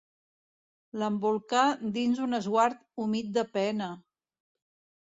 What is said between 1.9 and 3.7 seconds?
dins un esguard humit de